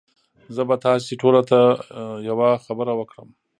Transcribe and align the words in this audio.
زه 0.55 0.61
به 0.69 0.75
تاسي 0.85 1.13
ټوله 1.21 1.41
ته 1.49 1.59
یوه 2.29 2.49
خبره 2.65 2.93
وکړم 2.95 3.27